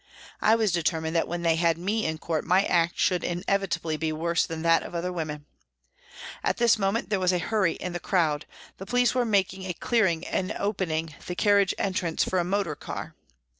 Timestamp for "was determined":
0.55-1.15